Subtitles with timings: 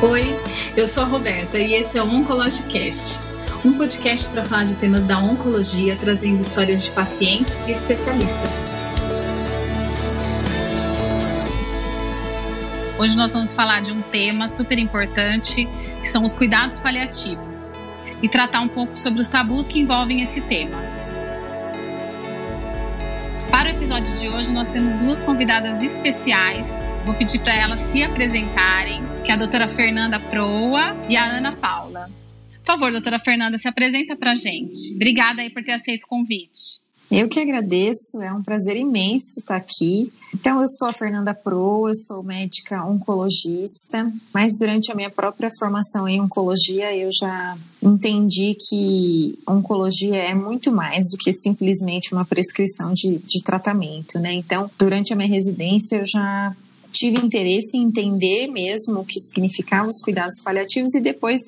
[0.00, 0.22] Oi,
[0.76, 3.20] eu sou a Roberta e esse é o Oncologicast,
[3.64, 8.48] um podcast para falar de temas da oncologia, trazendo histórias de pacientes e especialistas.
[12.96, 15.68] Hoje nós vamos falar de um tema super importante,
[16.00, 17.72] que são os cuidados paliativos,
[18.22, 20.97] e tratar um pouco sobre os tabus que envolvem esse tema.
[24.38, 26.68] Hoje, nós temos duas convidadas especiais.
[27.04, 31.50] Vou pedir para elas se apresentarem, que é a doutora Fernanda Proa e a Ana
[31.50, 32.08] Paula.
[32.64, 34.94] Por favor, doutora Fernanda, se apresenta para a gente.
[34.94, 36.78] Obrigada aí por ter aceito o convite.
[37.10, 40.12] Eu que agradeço, é um prazer imenso estar aqui.
[40.34, 45.48] Então, eu sou a Fernanda Pro, eu sou médica oncologista, mas durante a minha própria
[45.58, 52.26] formação em oncologia, eu já entendi que oncologia é muito mais do que simplesmente uma
[52.26, 54.34] prescrição de, de tratamento, né?
[54.34, 56.54] Então, durante a minha residência, eu já
[56.92, 61.40] tive interesse em entender mesmo o que significavam os cuidados paliativos e depois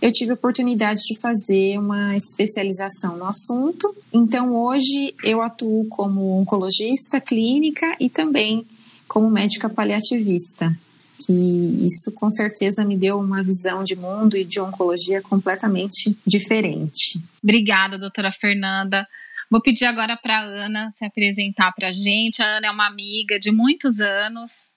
[0.00, 3.94] eu tive a oportunidade de fazer uma especialização no assunto.
[4.12, 8.66] Então, hoje eu atuo como oncologista clínica e também
[9.08, 10.74] como médica paliativista.
[11.28, 17.22] E isso com certeza me deu uma visão de mundo e de oncologia completamente diferente.
[17.42, 19.06] Obrigada, doutora Fernanda.
[19.50, 22.42] Vou pedir agora para a Ana se apresentar para a gente.
[22.42, 24.74] A Ana é uma amiga de muitos anos,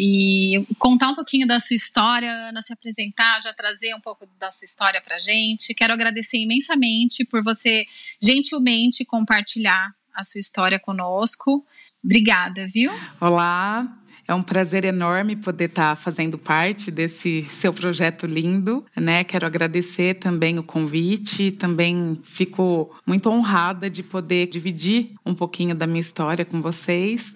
[0.00, 4.48] e contar um pouquinho da sua história, Ana, se apresentar, já trazer um pouco da
[4.52, 5.74] sua história para gente.
[5.74, 7.84] Quero agradecer imensamente por você
[8.22, 11.66] gentilmente compartilhar a sua história conosco.
[12.02, 12.92] Obrigada, viu?
[13.20, 13.92] Olá,
[14.28, 19.24] é um prazer enorme poder estar fazendo parte desse seu projeto lindo, né?
[19.24, 25.88] Quero agradecer também o convite, também fico muito honrada de poder dividir um pouquinho da
[25.88, 27.34] minha história com vocês.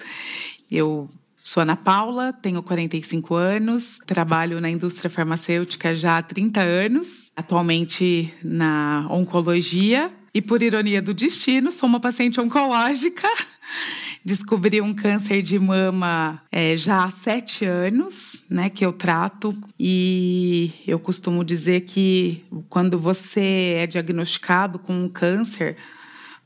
[0.70, 1.10] Eu
[1.44, 8.32] Sou Ana Paula, tenho 45 anos, trabalho na indústria farmacêutica já há 30 anos, atualmente
[8.44, 13.28] na oncologia e, por ironia do destino, sou uma paciente oncológica.
[14.24, 19.52] Descobri um câncer de mama é, já há sete anos, né, que eu trato.
[19.76, 25.76] E eu costumo dizer que quando você é diagnosticado com um câncer,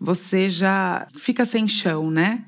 [0.00, 2.42] você já fica sem chão, né?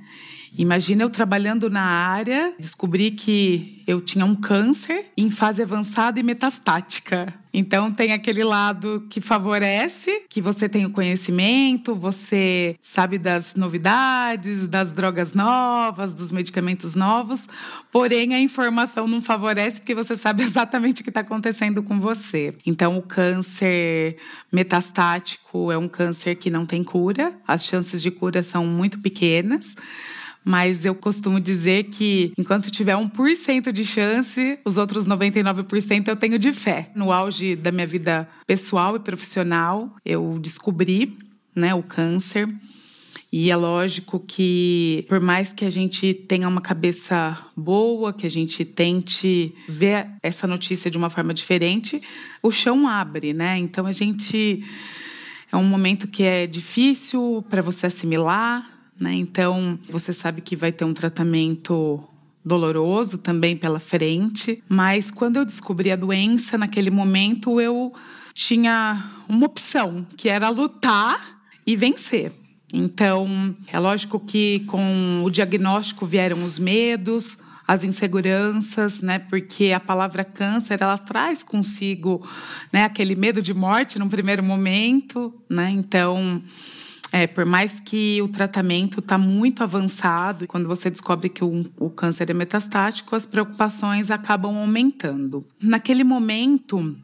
[0.57, 6.23] Imagina eu trabalhando na área, descobri que eu tinha um câncer em fase avançada e
[6.23, 7.33] metastática.
[7.53, 14.69] Então tem aquele lado que favorece, que você tem o conhecimento, você sabe das novidades,
[14.69, 17.49] das drogas novas, dos medicamentos novos,
[17.91, 22.55] porém a informação não favorece porque você sabe exatamente o que está acontecendo com você.
[22.67, 24.19] Então o câncer
[24.53, 29.75] metastático é um câncer que não tem cura, as chances de cura são muito pequenas
[30.49, 36.39] mas eu costumo dizer que enquanto tiver 1% de chance, os outros 99% eu tenho
[36.39, 36.91] de fé.
[36.95, 41.19] No auge da minha vida pessoal e profissional, eu descobri
[41.55, 42.49] né, o câncer.
[43.31, 48.31] E é lógico que, por mais que a gente tenha uma cabeça boa, que a
[48.31, 52.01] gente tente ver essa notícia de uma forma diferente,
[52.43, 53.59] o chão abre, né?
[53.59, 54.65] Então a gente.
[55.51, 59.15] É um momento que é difícil para você assimilar, né?
[59.15, 62.03] Então, você sabe que vai ter um tratamento
[62.45, 67.93] doloroso também pela frente, mas quando eu descobri a doença, naquele momento eu
[68.35, 71.21] tinha uma opção, que era lutar
[71.67, 72.33] e vencer.
[72.73, 79.19] Então, é lógico que com o diagnóstico vieram os medos, as inseguranças, né?
[79.19, 82.27] Porque a palavra câncer ela traz consigo,
[82.73, 85.71] né, aquele medo de morte num primeiro momento, né?
[85.71, 86.43] Então,
[87.13, 91.89] é, por mais que o tratamento está muito avançado, quando você descobre que o, o,
[91.89, 95.47] câncer é metastático, as preocupações acabam aumentando.
[95.61, 96.95] Naquele momento,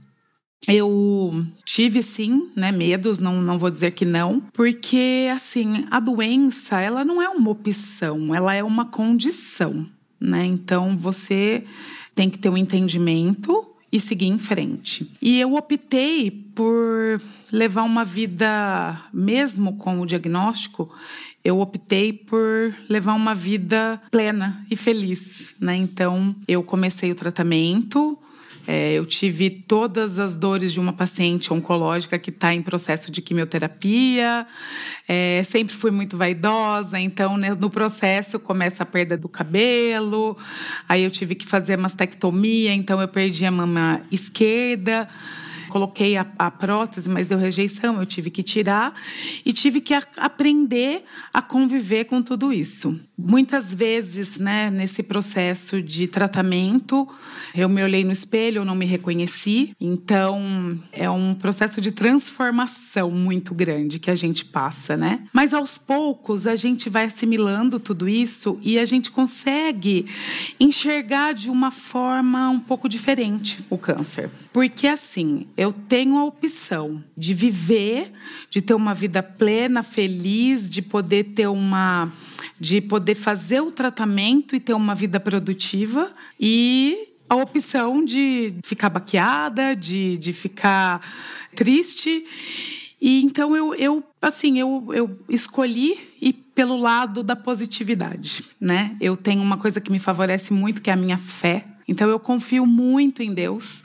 [0.69, 6.81] eu tive sim, né, medos, não, não vou dizer que não, porque assim, a doença,
[6.81, 9.87] ela não é uma opção, ela é uma condição,
[10.20, 10.44] né?
[10.44, 11.64] Então você
[12.14, 15.08] tem que ter um entendimento e seguir em frente.
[15.23, 20.93] E eu optei por levar uma vida, mesmo com o diagnóstico,
[21.44, 25.76] eu optei por levar uma vida plena e feliz, né?
[25.76, 28.19] Então, eu comecei o tratamento,
[28.66, 33.20] é, eu tive todas as dores de uma paciente oncológica que está em processo de
[33.20, 34.46] quimioterapia.
[35.06, 40.37] É, sempre fui muito vaidosa, então né, no processo começa a perda do cabelo.
[40.88, 45.08] Aí eu tive que fazer mastectomia, então eu perdi a mama esquerda
[45.75, 48.94] Coloquei a, a prótese, mas deu rejeição, eu tive que tirar
[49.44, 52.97] e tive que a, aprender a conviver com tudo isso.
[53.19, 57.09] Muitas vezes, né, nesse processo de tratamento,
[57.53, 59.75] eu me olhei no espelho, eu não me reconheci.
[59.81, 65.26] Então, é um processo de transformação muito grande que a gente passa, né?
[65.32, 70.06] Mas aos poucos a gente vai assimilando tudo isso e a gente consegue
[70.61, 74.31] enxergar de uma forma um pouco diferente o câncer.
[74.53, 78.12] Porque assim, tenho a opção de viver,
[78.50, 82.12] de ter uma vida plena, feliz, de poder ter uma
[82.58, 86.96] de poder fazer o tratamento e ter uma vida produtiva e
[87.28, 91.00] a opção de ficar baqueada, de, de ficar
[91.55, 92.25] triste.
[93.00, 98.96] E então eu, eu assim, eu, eu escolhi ir pelo lado da positividade, né?
[99.00, 101.64] Eu tenho uma coisa que me favorece muito, que é a minha fé.
[101.86, 103.82] Então eu confio muito em Deus.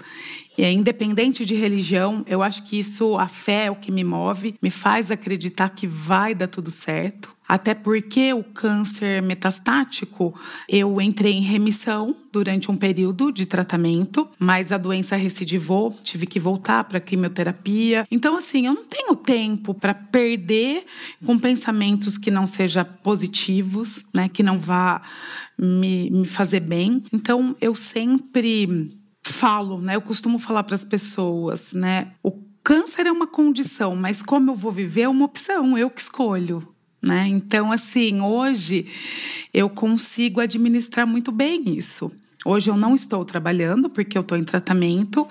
[0.57, 4.03] E é independente de religião, eu acho que isso, a fé é o que me
[4.03, 7.33] move, me faz acreditar que vai dar tudo certo.
[7.49, 14.71] Até porque o câncer metastático, eu entrei em remissão durante um período de tratamento, mas
[14.71, 18.05] a doença recidivou, tive que voltar para quimioterapia.
[18.11, 20.85] Então, assim, eu não tenho tempo para perder
[21.25, 25.01] com pensamentos que não sejam positivos, né, que não vá
[25.57, 27.01] me, me fazer bem.
[27.11, 32.31] Então, eu sempre falo, né, eu costumo falar para as pessoas, né, o
[32.63, 36.75] câncer é uma condição, mas como eu vou viver é uma opção, eu que escolho.
[37.01, 37.27] Né?
[37.27, 38.85] Então, assim, hoje
[39.53, 42.11] eu consigo administrar muito bem isso.
[42.45, 45.27] Hoje eu não estou trabalhando porque eu estou em tratamento,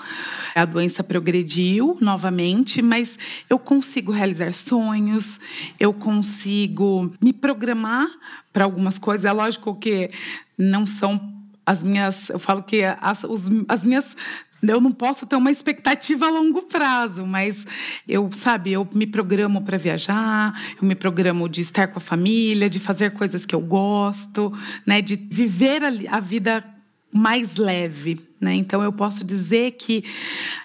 [0.55, 3.19] a doença progrediu novamente, mas
[3.49, 5.41] eu consigo realizar sonhos,
[5.81, 8.07] eu consigo me programar
[8.53, 9.25] para algumas coisas.
[9.25, 10.11] É lógico que
[10.57, 14.17] não são as minhas, eu falo que as, os, as minhas
[14.63, 17.65] eu não posso ter uma expectativa a longo prazo, mas
[18.07, 22.69] eu, sabe, eu me programo para viajar, eu me programo de estar com a família,
[22.69, 24.53] de fazer coisas que eu gosto,
[24.85, 26.65] né, de viver a, vida
[27.13, 28.55] mais leve, né?
[28.55, 30.05] Então eu posso dizer que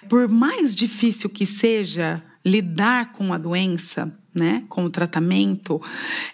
[0.08, 5.80] por mais difícil que seja lidar com a doença, né, com o tratamento,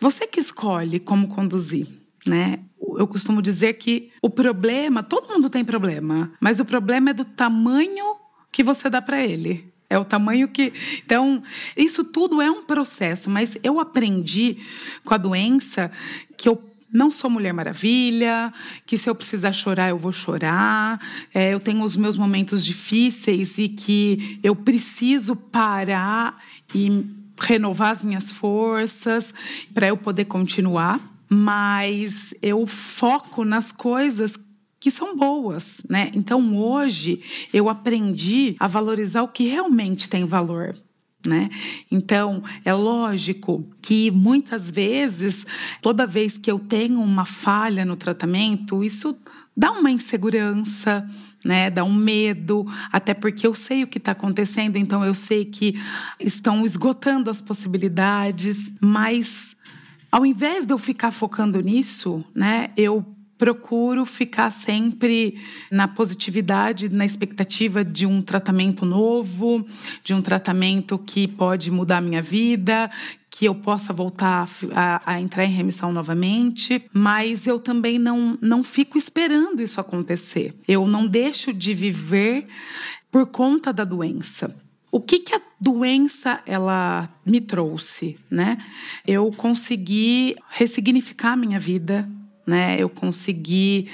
[0.00, 1.86] você que escolhe como conduzir,
[2.26, 2.60] né?
[2.98, 7.24] eu costumo dizer que o problema, todo mundo tem problema, mas o problema é do
[7.24, 8.16] tamanho
[8.50, 9.72] que você dá para ele.
[9.88, 10.72] É o tamanho que.
[11.04, 11.42] Então,
[11.76, 14.56] isso tudo é um processo, mas eu aprendi
[15.04, 15.90] com a doença
[16.36, 16.62] que eu
[16.92, 18.52] não sou Mulher Maravilha,
[18.84, 21.00] que se eu precisar chorar, eu vou chorar.
[21.34, 26.40] É, eu tenho os meus momentos difíceis e que eu preciso parar
[26.72, 27.04] e
[27.40, 29.32] renovar as minhas forças
[29.72, 34.36] para eu poder continuar mas eu foco nas coisas
[34.80, 36.10] que são boas, né?
[36.12, 37.22] Então hoje
[37.52, 40.74] eu aprendi a valorizar o que realmente tem valor.
[41.26, 41.50] Né?
[41.90, 45.46] Então, é lógico que muitas vezes,
[45.82, 49.14] toda vez que eu tenho uma falha no tratamento, isso
[49.54, 51.06] dá uma insegurança,
[51.44, 51.68] né?
[51.68, 55.78] Dá um medo, até porque eu sei o que está acontecendo, então eu sei que
[56.18, 59.54] estão esgotando as possibilidades, mas
[60.10, 63.04] ao invés de eu ficar focando nisso, né, eu
[63.40, 65.40] procuro ficar sempre
[65.70, 69.66] na positividade, na expectativa de um tratamento novo,
[70.04, 72.90] de um tratamento que pode mudar a minha vida,
[73.30, 78.62] que eu possa voltar a, a, entrar em remissão novamente, mas eu também não, não
[78.62, 80.54] fico esperando isso acontecer.
[80.68, 82.46] Eu não deixo de viver
[83.10, 84.54] por conta da doença.
[84.92, 88.56] O que, que a doença ela me trouxe, né?
[89.06, 92.08] Eu consegui ressignificar a minha vida,
[92.46, 92.76] né?
[92.80, 93.88] Eu consegui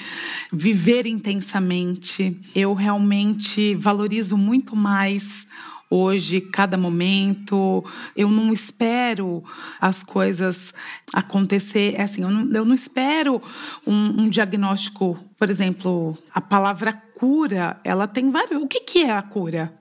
[0.52, 2.40] viver intensamente.
[2.54, 5.46] Eu realmente valorizo muito mais
[5.90, 7.84] hoje, cada momento.
[8.16, 9.42] Eu não espero
[9.80, 10.72] as coisas
[11.12, 11.94] acontecer.
[11.96, 13.42] É assim, eu não, eu não espero
[13.86, 18.62] um, um, diagnóstico, por exemplo, a palavra cura, ela tem vários.
[18.62, 19.72] O que, que é a cura?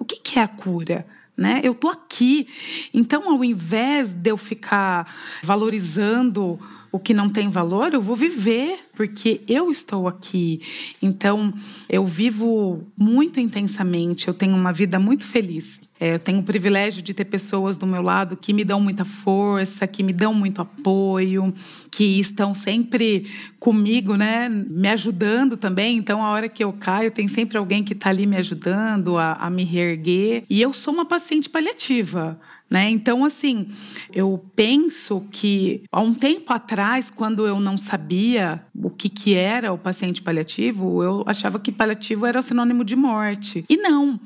[0.00, 1.06] O que, que é a cura?
[1.36, 1.60] Né?
[1.62, 2.48] Eu tô aqui.
[2.94, 5.06] Então, ao invés de eu ficar
[5.42, 6.58] valorizando
[6.90, 10.60] o que não tem valor, eu vou viver, porque eu estou aqui.
[11.02, 11.52] Então,
[11.90, 15.80] eu vivo muito intensamente, eu tenho uma vida muito feliz.
[15.98, 19.04] É, eu tenho o privilégio de ter pessoas do meu lado que me dão muita
[19.04, 21.54] força, que me dão muito apoio,
[21.90, 23.26] que estão sempre
[23.66, 24.48] comigo, né?
[24.48, 25.96] Me ajudando também.
[25.96, 29.32] Então, a hora que eu caio, tem sempre alguém que está ali me ajudando a,
[29.32, 30.44] a me reerguer.
[30.48, 32.38] E eu sou uma paciente paliativa.
[32.68, 32.90] Né?
[32.90, 33.68] Então, assim,
[34.12, 39.72] eu penso que há um tempo atrás, quando eu não sabia o que, que era
[39.72, 43.64] o paciente paliativo, eu achava que paliativo era sinônimo de morte.
[43.68, 44.18] E não.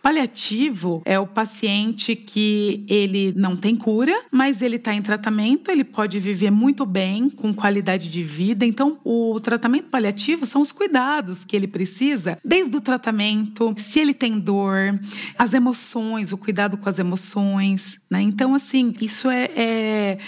[0.00, 5.82] Paliativo é o paciente que ele não tem cura, mas ele está em tratamento, ele
[5.82, 8.64] pode viver muito bem, com qualidade de vida.
[8.64, 14.14] Então, o tratamento paliativo são os cuidados que ele precisa, desde o tratamento, se ele
[14.14, 14.98] tem dor,
[15.38, 18.00] as emoções, o cuidado com as emoções.
[18.10, 18.22] Né?
[18.22, 20.18] Então, assim, isso é, é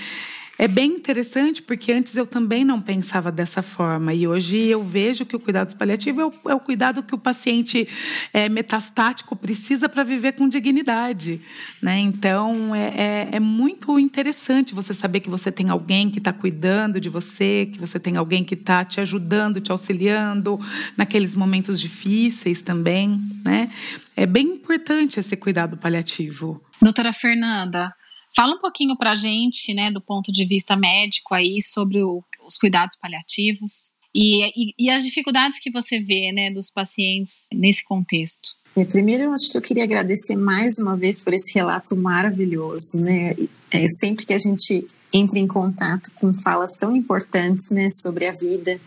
[0.61, 5.25] é bem interessante porque antes eu também não pensava dessa forma e hoje eu vejo
[5.25, 7.89] que o cuidado paliativo é o, é o cuidado que o paciente
[8.31, 11.41] é, metastático precisa para viver com dignidade,
[11.81, 11.99] né?
[12.01, 17.01] Então é, é, é, muito interessante você saber que você tem alguém que está cuidando
[17.01, 20.61] de você, que você tem alguém que está te ajudando, te auxiliando
[20.95, 23.71] naqueles momentos difíceis também, né?
[24.15, 26.63] É bem importante esse cuidado paliativo.
[26.83, 27.95] Doutora Fernanda,
[28.41, 32.25] Fala um pouquinho para a gente, né, do ponto de vista médico aí, sobre o,
[32.43, 37.85] os cuidados paliativos e, e, e, as dificuldades que você vê, né, dos pacientes nesse
[37.85, 38.57] contexto.
[38.75, 42.99] É, primeiro, eu acho que eu queria agradecer mais uma vez por esse relato maravilhoso,
[42.99, 43.37] né?
[43.71, 48.33] É, sempre que a gente entra em contato com falas tão importantes, né, sobre a
[48.33, 48.81] vida,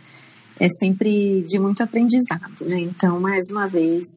[0.59, 2.79] é sempre de muito aprendizado, né?
[2.79, 4.07] Então, mais uma vez,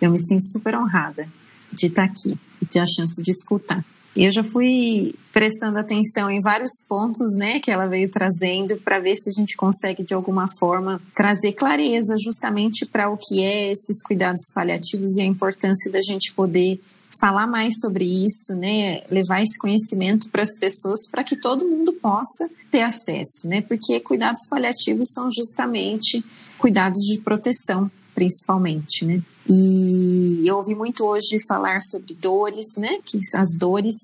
[0.00, 1.28] eu me sinto super honrada
[1.72, 3.84] de estar aqui e ter a chance de escutar.
[4.16, 8.98] E eu já fui prestando atenção em vários pontos, né, que ela veio trazendo para
[8.98, 13.70] ver se a gente consegue de alguma forma trazer clareza justamente para o que é
[13.70, 16.80] esses cuidados paliativos e a importância da gente poder
[17.20, 21.92] falar mais sobre isso, né, levar esse conhecimento para as pessoas para que todo mundo
[21.92, 23.60] possa ter acesso, né?
[23.62, 26.24] Porque cuidados paliativos são justamente
[26.58, 29.22] cuidados de proteção, principalmente, né?
[29.48, 32.98] E eu ouvi muito hoje falar sobre dores, né?
[33.04, 33.96] Que as dores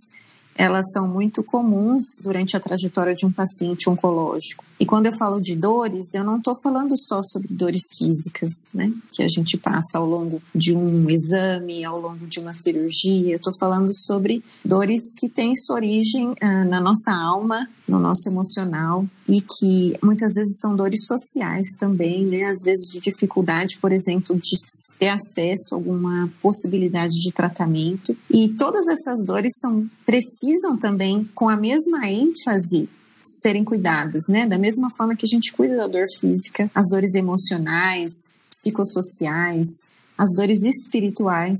[0.54, 4.64] elas são muito comuns durante a trajetória de um paciente oncológico.
[4.82, 8.92] E quando eu falo de dores, eu não estou falando só sobre dores físicas, né,
[9.14, 13.30] que a gente passa ao longo de um exame, ao longo de uma cirurgia.
[13.30, 18.28] Eu estou falando sobre dores que têm sua origem ah, na nossa alma, no nosso
[18.28, 22.46] emocional e que muitas vezes são dores sociais também, né?
[22.46, 24.56] Às vezes de dificuldade, por exemplo, de
[24.98, 28.16] ter acesso a alguma possibilidade de tratamento.
[28.28, 32.88] E todas essas dores são precisam também com a mesma ênfase
[33.22, 34.46] serem cuidadas, né?
[34.46, 39.68] Da mesma forma que a gente cuida da dor física, as dores emocionais, psicossociais,
[40.16, 41.58] as dores espirituais,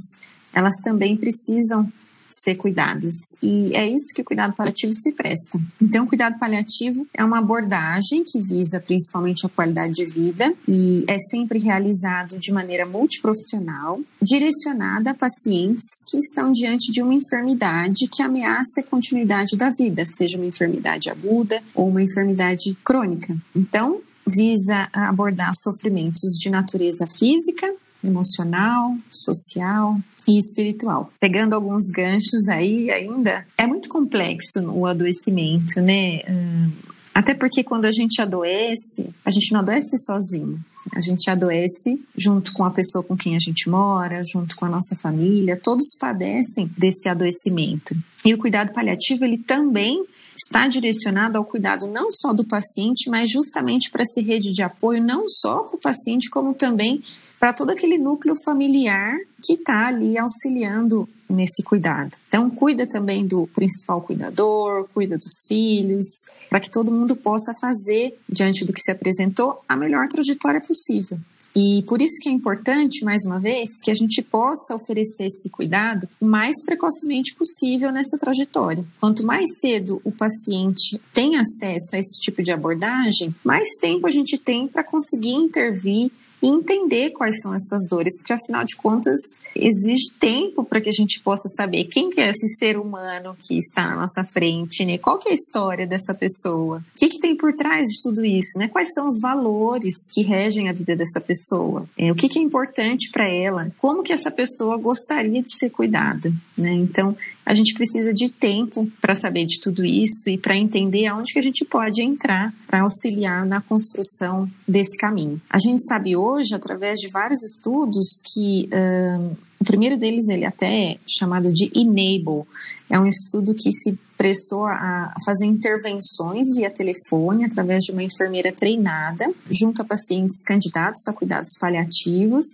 [0.52, 1.90] elas também precisam
[2.33, 3.15] ser cuidadas.
[3.43, 5.61] E é isso que o cuidado paliativo se presta.
[5.81, 11.05] Então, o cuidado paliativo é uma abordagem que visa principalmente a qualidade de vida e
[11.09, 18.09] é sempre realizado de maneira multiprofissional, direcionada a pacientes que estão diante de uma enfermidade
[18.09, 23.37] que ameaça a continuidade da vida, seja uma enfermidade aguda ou uma enfermidade crônica.
[23.55, 27.73] Então, visa abordar sofrimentos de natureza física,
[28.05, 31.11] emocional, social, e espiritual.
[31.19, 36.21] Pegando alguns ganchos aí ainda, é muito complexo o adoecimento, né?
[36.29, 36.71] Hum,
[37.14, 40.59] até porque quando a gente adoece, a gente não adoece sozinho.
[40.95, 44.69] A gente adoece junto com a pessoa com quem a gente mora, junto com a
[44.69, 47.95] nossa família, todos padecem desse adoecimento.
[48.25, 50.05] E o cuidado paliativo, ele também
[50.42, 55.02] está direcionado ao cuidado não só do paciente, mas justamente para ser rede de apoio
[55.02, 57.02] não só para o paciente, como também
[57.38, 62.16] para todo aquele núcleo familiar que está ali auxiliando nesse cuidado.
[62.28, 66.06] Então, cuida também do principal cuidador, cuida dos filhos,
[66.49, 71.18] para que todo mundo possa fazer, diante do que se apresentou, a melhor trajetória possível.
[71.54, 75.50] E por isso que é importante, mais uma vez, que a gente possa oferecer esse
[75.50, 78.85] cuidado o mais precocemente possível nessa trajetória.
[78.99, 84.11] Quanto mais cedo o paciente tem acesso a esse tipo de abordagem, mais tempo a
[84.11, 86.11] gente tem para conseguir intervir
[86.42, 89.21] e entender quais são essas dores, porque afinal de contas
[89.54, 93.59] exige tempo para que a gente possa saber quem que é esse ser humano que
[93.59, 94.99] está na nossa frente, né?
[94.99, 96.78] Qual que é a história dessa pessoa?
[96.78, 98.68] O que, que tem por trás de tudo isso, né?
[98.68, 101.87] Quais são os valores que regem a vida dessa pessoa?
[101.97, 103.73] É, o que, que é importante para ela?
[103.78, 106.73] Como que essa pessoa gostaria de ser cuidada, né?
[106.73, 111.32] Então, a gente precisa de tempo para saber de tudo isso e para entender aonde
[111.32, 115.40] que a gente pode entrar para auxiliar na construção desse caminho.
[115.50, 120.90] A gente sabe hoje, através de vários estudos, que uh, o primeiro deles ele até
[120.90, 122.45] é chamado de Enable,
[122.90, 128.52] é um estudo que se prestou a fazer intervenções via telefone através de uma enfermeira
[128.52, 132.45] treinada junto a pacientes candidatos a cuidados paliativos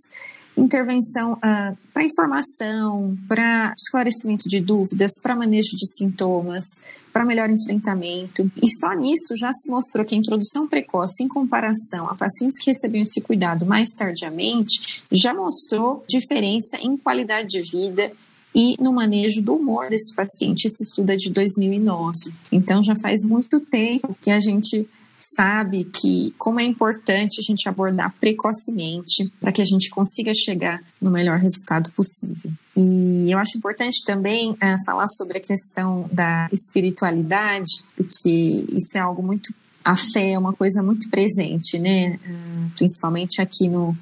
[0.58, 6.64] intervenção uh, para informação, para esclarecimento de dúvidas, para manejo de sintomas,
[7.12, 8.50] para melhor enfrentamento.
[8.62, 12.70] E só nisso já se mostrou que a introdução precoce, em comparação a pacientes que
[12.70, 18.12] recebiam esse cuidado mais tardiamente, já mostrou diferença em qualidade de vida
[18.54, 20.66] e no manejo do humor desse paciente.
[20.66, 22.12] Esse estudo é de 2009.
[22.50, 24.88] Então já faz muito tempo que a gente
[25.18, 30.80] sabe que como é importante a gente abordar precocemente para que a gente consiga chegar
[31.00, 32.50] no melhor resultado possível.
[32.76, 39.00] E eu acho importante também uh, falar sobre a questão da espiritualidade, porque isso é
[39.00, 39.52] algo muito
[39.84, 42.18] a fé é uma coisa muito presente, né?
[42.26, 43.96] Uh, principalmente aqui no,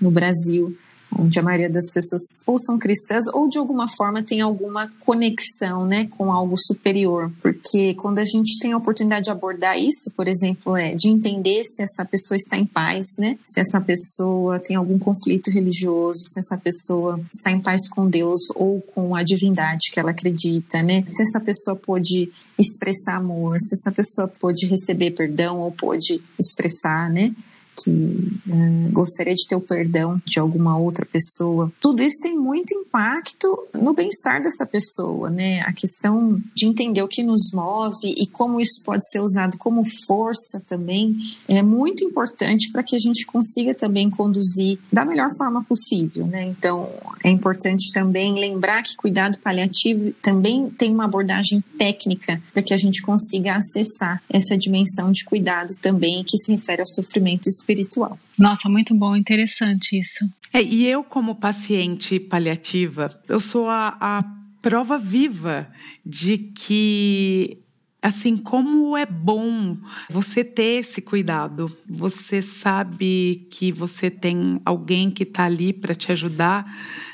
[0.00, 0.76] no Brasil
[1.18, 5.86] onde a maioria das pessoas ou são cristãs ou de alguma forma tem alguma conexão,
[5.86, 10.28] né, com algo superior, porque quando a gente tem a oportunidade de abordar isso, por
[10.28, 14.76] exemplo, é de entender se essa pessoa está em paz, né, se essa pessoa tem
[14.76, 19.90] algum conflito religioso, se essa pessoa está em paz com Deus ou com a divindade
[19.92, 25.10] que ela acredita, né, se essa pessoa pode expressar amor, se essa pessoa pode receber
[25.12, 27.34] perdão ou pode expressar, né,
[27.82, 31.72] que uh, gostaria de ter o perdão de alguma outra pessoa.
[31.80, 35.60] Tudo isso tem muito impacto no bem-estar dessa pessoa, né?
[35.60, 39.84] A questão de entender o que nos move e como isso pode ser usado como
[40.06, 41.16] força também
[41.48, 46.44] é muito importante para que a gente consiga também conduzir da melhor forma possível, né?
[46.44, 46.88] Então,
[47.24, 52.76] é importante também lembrar que cuidado paliativo também tem uma abordagem técnica para que a
[52.76, 58.18] gente consiga acessar essa dimensão de cuidado também que se refere ao sofrimento espiritual espiritual.
[58.38, 60.28] Nossa, muito bom, interessante isso.
[60.52, 64.24] É, e eu, como paciente paliativa, eu sou a, a
[64.60, 65.68] prova viva
[66.04, 67.58] de que
[68.02, 69.76] assim como é bom
[70.08, 71.70] você ter esse cuidado.
[71.88, 76.66] Você sabe que você tem alguém que está ali para te ajudar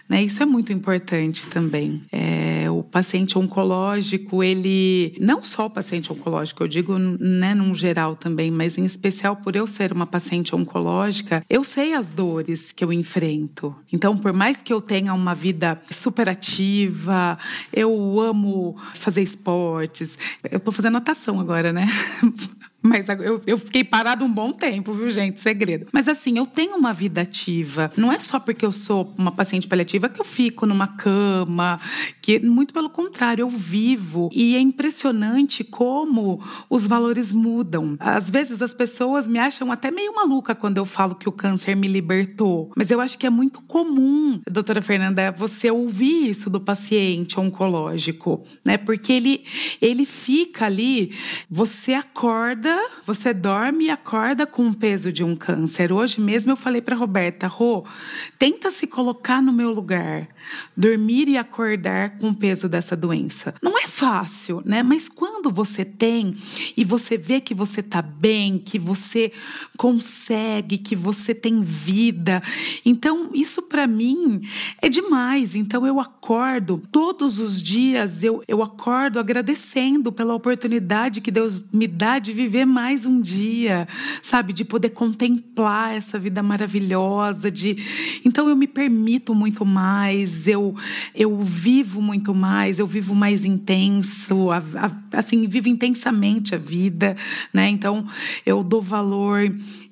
[0.08, 0.22] né?
[0.22, 2.02] Isso é muito importante também.
[2.12, 5.16] É, o paciente oncológico, ele.
[5.20, 9.56] Não só o paciente oncológico, eu digo né, num geral também, mas em especial por
[9.56, 13.74] eu ser uma paciente oncológica, eu sei as dores que eu enfrento.
[13.92, 17.38] Então, por mais que eu tenha uma vida super ativa,
[17.72, 20.18] eu amo fazer esportes.
[20.50, 21.88] Eu tô fazendo natação agora, né?
[22.86, 25.40] Mas eu, eu fiquei parado um bom tempo, viu, gente?
[25.40, 25.86] Segredo.
[25.92, 27.90] Mas assim, eu tenho uma vida ativa.
[27.96, 31.80] Não é só porque eu sou uma paciente paliativa que eu fico numa cama,
[32.22, 34.30] que muito pelo contrário, eu vivo.
[34.32, 37.96] E é impressionante como os valores mudam.
[37.98, 41.74] Às vezes as pessoas me acham até meio maluca quando eu falo que o câncer
[41.74, 42.72] me libertou.
[42.76, 48.44] Mas eu acho que é muito comum, doutora Fernanda, você ouvir isso do paciente oncológico,
[48.64, 48.76] né?
[48.76, 49.44] Porque ele,
[49.80, 51.12] ele fica ali,
[51.50, 55.92] você acorda você dorme e acorda com o peso de um câncer.
[55.92, 57.84] Hoje mesmo eu falei para Roberta, Rô,
[58.38, 60.28] tenta se colocar no meu lugar
[60.76, 63.54] dormir e acordar com o peso dessa doença.
[63.62, 64.82] Não é fácil, né?
[64.82, 66.36] Mas quando você tem
[66.76, 69.32] e você vê que você tá bem, que você
[69.76, 72.42] consegue, que você tem vida,
[72.84, 74.40] então isso para mim
[74.80, 75.54] é demais.
[75.54, 81.86] Então eu acordo todos os dias, eu, eu acordo agradecendo pela oportunidade que Deus me
[81.86, 83.88] dá de viver mais um dia,
[84.22, 84.52] sabe?
[84.52, 87.76] De poder contemplar essa vida maravilhosa, de
[88.24, 89.64] então eu me permito muito
[90.36, 90.74] mais, eu,
[91.14, 97.16] eu vivo muito mais, eu vivo mais intenso, a, a, assim, vivo intensamente a vida,
[97.52, 97.68] né?
[97.68, 98.06] Então,
[98.44, 99.40] eu dou valor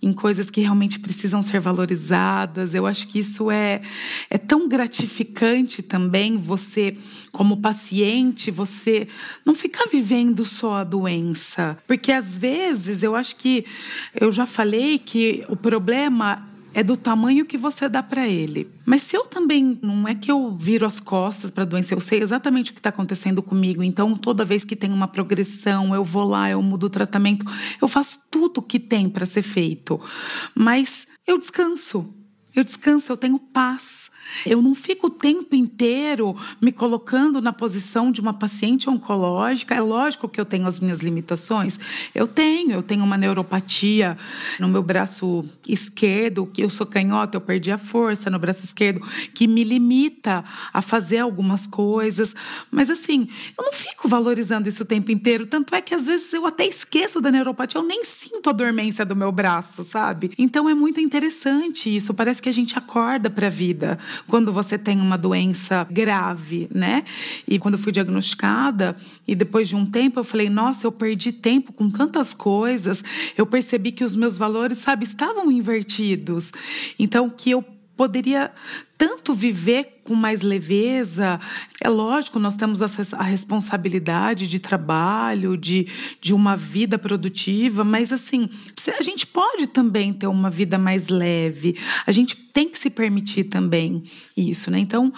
[0.02, 2.74] em coisas que realmente precisam ser valorizadas.
[2.74, 3.80] Eu acho que isso é,
[4.28, 6.96] é tão gratificante também, você,
[7.32, 9.08] como paciente, você
[9.44, 11.78] não ficar vivendo só a doença.
[11.86, 13.64] Porque às vezes eu acho que
[14.14, 18.68] eu já falei que o problema é do tamanho que você dá para ele.
[18.84, 22.00] Mas se eu também não é que eu viro as costas para a doença, eu
[22.00, 23.82] sei exatamente o que está acontecendo comigo.
[23.82, 27.46] Então, toda vez que tem uma progressão, eu vou lá, eu mudo o tratamento,
[27.80, 30.00] eu faço tudo o que tem para ser feito.
[30.54, 32.12] Mas eu descanso.
[32.54, 34.03] Eu descanso, eu tenho paz.
[34.46, 39.74] Eu não fico o tempo inteiro me colocando na posição de uma paciente oncológica.
[39.74, 41.78] É lógico que eu tenho as minhas limitações.
[42.14, 44.16] Eu tenho, eu tenho uma neuropatia
[44.58, 49.00] no meu braço esquerdo, que eu sou canhota, eu perdi a força no braço esquerdo,
[49.34, 52.34] que me limita a fazer algumas coisas.
[52.70, 55.46] Mas assim, eu não fico valorizando isso o tempo inteiro.
[55.46, 59.04] Tanto é que às vezes eu até esqueço da neuropatia, eu nem sinto a dormência
[59.04, 60.32] do meu braço, sabe?
[60.38, 62.14] Então é muito interessante isso.
[62.14, 67.04] Parece que a gente acorda para a vida quando você tem uma doença grave, né?
[67.46, 68.96] E quando eu fui diagnosticada,
[69.26, 73.02] e depois de um tempo eu falei, nossa, eu perdi tempo com tantas coisas,
[73.36, 76.52] eu percebi que os meus valores, sabe, estavam invertidos.
[76.98, 77.64] Então, que eu
[77.96, 78.52] poderia
[78.98, 81.40] tanto viver com mais leveza.
[81.80, 85.88] É lógico, nós temos a responsabilidade de trabalho, de,
[86.20, 88.48] de uma vida produtiva, mas assim,
[88.98, 91.76] a gente pode também ter uma vida mais leve.
[92.06, 94.00] A gente tem que se permitir também
[94.36, 94.78] isso, né?
[94.78, 95.12] Então,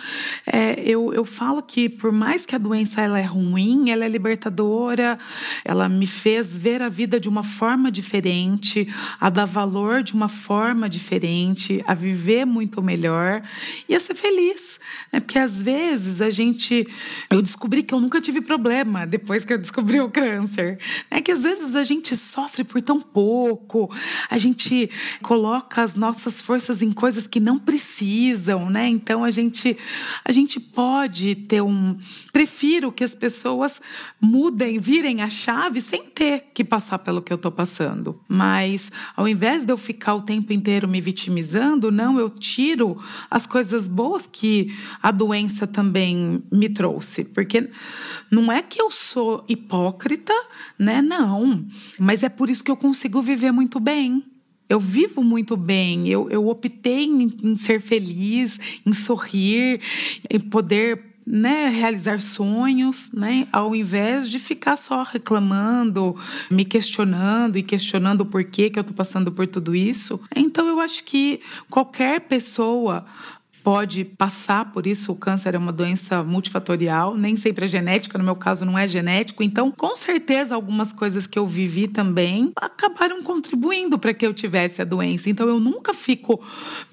[0.46, 4.08] é, eu, eu falo que por mais que a doença ela é ruim, ela é
[4.08, 5.18] libertadora,
[5.62, 8.88] ela me fez ver a vida de uma forma diferente,
[9.20, 13.42] a dar valor de uma forma diferente, a viver muito melhor
[13.86, 14.75] e a ser feliz,
[15.12, 15.20] né?
[15.20, 16.86] Porque às vezes a gente,
[17.30, 20.78] eu descobri que eu nunca tive problema depois que eu descobri o câncer,
[21.10, 21.20] né?
[21.20, 23.90] Que às vezes a gente sofre por tão pouco,
[24.28, 24.90] a gente
[25.22, 28.88] coloca as nossas forças em coisas que não precisam, né?
[28.88, 29.76] Então a gente
[30.24, 31.96] a gente pode ter um
[32.32, 33.80] prefiro que as pessoas
[34.20, 38.20] mudem, virem a chave sem ter que passar pelo que eu estou passando.
[38.28, 42.98] Mas ao invés de eu ficar o tempo inteiro me vitimizando, não, eu tiro
[43.30, 47.68] as coisas boas que a doença também me trouxe, porque
[48.30, 50.32] não é que eu sou hipócrita,
[50.78, 51.00] né?
[51.02, 51.66] Não,
[51.98, 54.24] mas é por isso que eu consigo viver muito bem.
[54.68, 59.80] Eu vivo muito bem, eu, eu optei em, em ser feliz, em sorrir,
[60.28, 66.14] em poder né, realizar sonhos, né, ao invés de ficar só reclamando,
[66.48, 70.22] me questionando e questionando o porquê que eu estou passando por tudo isso.
[70.36, 73.04] Então eu acho que qualquer pessoa
[73.66, 75.10] pode passar por isso.
[75.10, 78.86] O câncer é uma doença multifatorial, nem sempre é genética, no meu caso não é
[78.86, 79.42] genético.
[79.42, 84.80] Então, com certeza, algumas coisas que eu vivi também acabaram contribuindo para que eu tivesse
[84.80, 85.28] a doença.
[85.28, 86.40] Então, eu nunca fico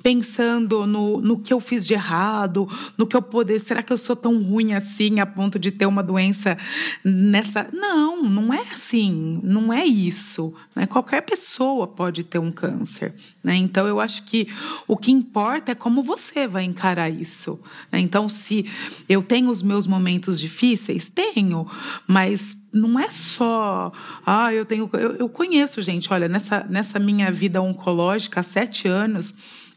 [0.02, 3.60] pensando no, no que eu fiz de errado, no que eu poder.
[3.60, 6.58] Será que eu sou tão ruim assim a ponto de ter uma doença
[7.06, 7.68] nessa.
[7.72, 9.40] Não, não é assim.
[9.44, 10.56] Não é isso.
[10.76, 10.88] Né?
[10.88, 13.14] Qualquer pessoa pode ter um câncer.
[13.44, 13.56] Né?
[13.56, 14.48] Então, eu acho que
[14.88, 17.62] o que importa é como você vai encarar isso.
[17.92, 18.00] Né?
[18.00, 18.66] Então, se
[19.08, 21.68] eu tenho os meus momentos difíceis, tenho,
[22.08, 23.92] mas não é só.
[24.26, 24.90] Ah, eu tenho.
[24.94, 29.74] Eu, eu conheço, gente, olha, nessa, nessa minha vida oncológica, há sete anos,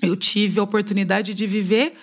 [0.00, 1.94] eu tive a oportunidade de viver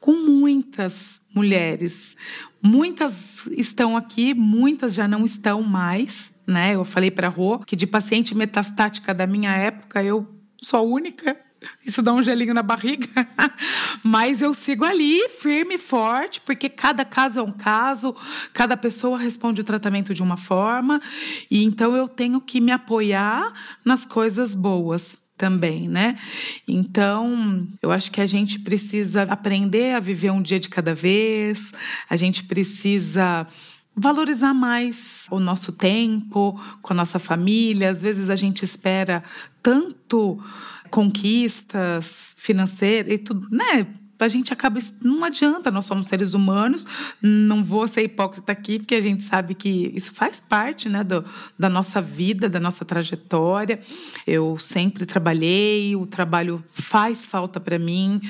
[0.00, 2.16] com muitas mulheres.
[2.60, 6.31] Muitas estão aqui, muitas já não estão mais.
[6.46, 6.74] Né?
[6.74, 10.26] Eu falei para Rô que de paciente metastática da minha época, eu
[10.56, 11.36] sou a única
[11.84, 13.08] isso dá um gelinho na barriga.
[14.02, 18.14] Mas eu sigo ali, firme e forte, porque cada caso é um caso,
[18.52, 21.00] cada pessoa responde o tratamento de uma forma,
[21.50, 23.52] e então eu tenho que me apoiar
[23.84, 26.16] nas coisas boas também, né?
[26.68, 31.72] Então, eu acho que a gente precisa aprender a viver um dia de cada vez,
[32.08, 33.46] a gente precisa
[33.96, 37.90] valorizar mais o nosso tempo com a nossa família.
[37.90, 39.22] Às vezes a gente espera
[39.62, 40.42] tanto
[40.90, 43.86] conquistas financeiras e tudo, né?
[44.24, 44.80] A gente acaba.
[45.02, 46.86] Não adianta, nós somos seres humanos,
[47.20, 51.24] não vou ser hipócrita aqui, porque a gente sabe que isso faz parte né, do,
[51.58, 53.80] da nossa vida, da nossa trajetória.
[54.26, 58.20] Eu sempre trabalhei, o trabalho faz falta para mim,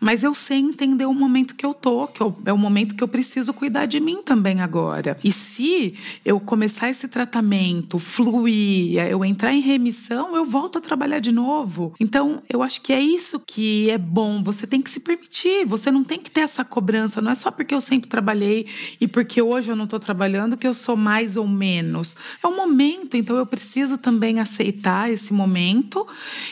[0.00, 3.02] mas eu sei entender o momento que eu tô, que eu, é o momento que
[3.02, 5.16] eu preciso cuidar de mim também agora.
[5.22, 11.18] E se eu começar esse tratamento, fluir, eu entrar em remissão, eu volto a trabalhar
[11.18, 11.94] de novo.
[12.00, 14.42] Então, eu acho que é isso que é bom.
[14.42, 17.20] Você tem que se permitir você não tem que ter essa cobrança.
[17.20, 18.66] Não é só porque eu sempre trabalhei
[19.00, 22.16] e porque hoje eu não estou trabalhando que eu sou mais ou menos.
[22.42, 26.06] É um momento, então eu preciso também aceitar esse momento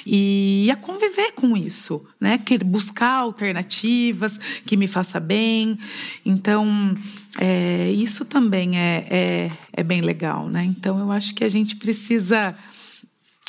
[0.04, 2.38] e a conviver com isso, né?
[2.38, 5.78] Que buscar alternativas que me faça bem.
[6.24, 6.94] Então,
[7.38, 10.64] é, isso também é, é, é bem legal, né?
[10.64, 12.56] Então, eu acho que a gente precisa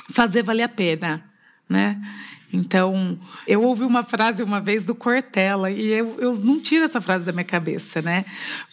[0.10, 1.24] fazer valer a pena,
[1.70, 2.02] né?
[2.52, 7.02] Então, eu ouvi uma frase uma vez do Cortella e eu, eu não tiro essa
[7.02, 8.24] frase da minha cabeça, né?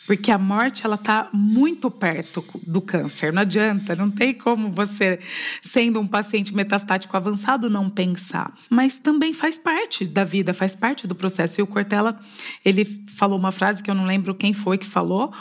[0.06, 3.32] Porque a morte, ela tá muito perto do câncer.
[3.32, 5.18] Não adianta, não tem como você,
[5.62, 8.54] sendo um paciente metastático avançado, não pensar.
[8.70, 11.60] Mas também faz parte da vida, faz parte do processo.
[11.60, 12.18] E o Cortella,
[12.64, 12.84] ele
[13.16, 15.32] falou uma frase que eu não lembro quem foi que falou,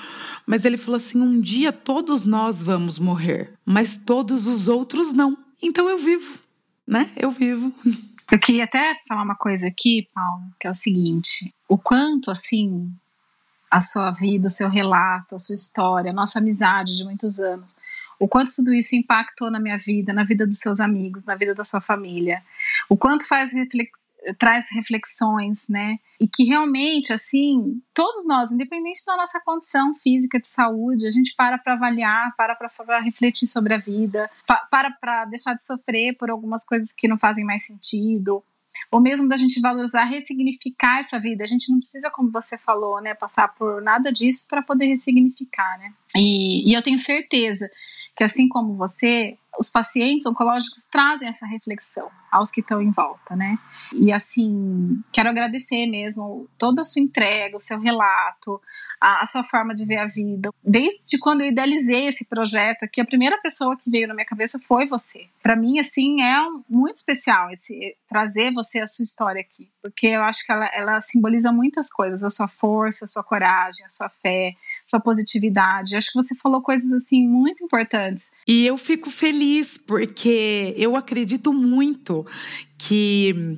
[0.47, 5.37] mas ele falou assim: um dia todos nós vamos morrer, mas todos os outros não.
[5.61, 6.33] Então eu vivo,
[6.87, 7.11] né?
[7.15, 7.71] Eu vivo.
[8.31, 12.91] Eu queria até falar uma coisa aqui, Paulo, que é o seguinte: o quanto, assim,
[13.69, 17.75] a sua vida, o seu relato, a sua história, a nossa amizade de muitos anos,
[18.19, 21.53] o quanto tudo isso impactou na minha vida, na vida dos seus amigos, na vida
[21.53, 22.43] da sua família,
[22.88, 23.51] o quanto faz
[24.38, 25.97] traz reflexões, né?
[26.19, 31.36] E que realmente, assim, todos nós, independente da nossa condição física de saúde, a gente
[31.36, 34.29] para para avaliar, para para refletir sobre a vida,
[34.69, 38.43] para para deixar de sofrer por algumas coisas que não fazem mais sentido.
[38.91, 41.43] ou mesmo da gente valorizar, ressignificar essa vida.
[41.43, 45.77] A gente não precisa, como você falou, né, passar por nada disso para poder ressignificar,
[45.79, 45.93] né?
[46.15, 47.69] E, e eu tenho certeza
[48.15, 53.35] que, assim como você, os pacientes oncológicos trazem essa reflexão aos que estão em volta,
[53.35, 53.59] né?
[53.93, 58.59] E assim, quero agradecer mesmo toda a sua entrega, o seu relato,
[58.99, 60.49] a, a, sua forma de ver a vida.
[60.63, 64.59] Desde quando eu idealizei esse projeto aqui, a primeira pessoa que veio na minha cabeça
[64.67, 65.27] foi você.
[65.43, 66.35] Para mim, assim, é
[66.67, 71.01] muito especial esse trazer você a sua história aqui, porque eu acho que ela, ela
[71.01, 75.93] simboliza muitas coisas, a sua força, a sua coragem, a sua fé, a sua positividade.
[75.93, 78.31] Eu acho que você falou coisas assim muito importantes.
[78.47, 79.42] E eu fico feliz
[79.86, 82.25] porque eu acredito muito
[82.77, 83.58] que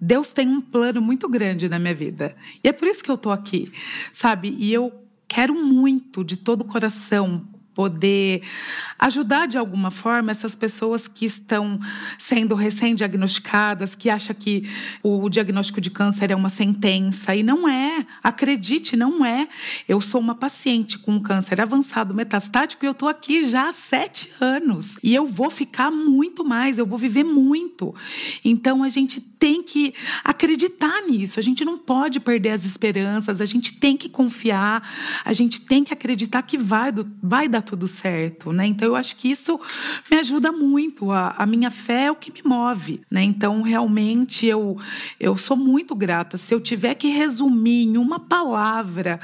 [0.00, 2.36] Deus tem um plano muito grande na minha vida.
[2.62, 3.72] E é por isso que eu tô aqui,
[4.12, 4.54] sabe?
[4.58, 4.92] E eu
[5.28, 8.42] quero muito, de todo o coração, poder
[8.98, 11.78] ajudar de alguma forma essas pessoas que estão
[12.18, 14.68] sendo recém-diagnosticadas, que acham que
[15.02, 17.34] o diagnóstico de câncer é uma sentença.
[17.34, 18.06] E não é.
[18.22, 19.48] Acredite, não é.
[19.88, 24.30] Eu sou uma paciente com câncer avançado metastático e eu estou aqui já há sete
[24.40, 24.98] anos.
[25.02, 27.94] E eu vou ficar muito mais, eu vou viver muito.
[28.44, 31.38] Então a gente tem que acreditar nisso.
[31.38, 34.82] A gente não pode perder as esperanças, a gente tem que confiar,
[35.24, 36.90] a gente tem que acreditar que vai,
[37.22, 38.66] vai dar tudo certo, né?
[38.66, 39.60] Então eu acho que isso
[40.10, 41.10] me ajuda muito.
[41.10, 43.22] A, a minha fé é o que me move, né?
[43.22, 44.78] Então realmente eu
[45.18, 46.36] eu sou muito grata.
[46.36, 49.18] Se eu tiver que resumir em uma palavra,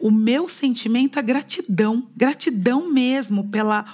[0.00, 3.84] o meu sentimento é gratidão, gratidão mesmo pela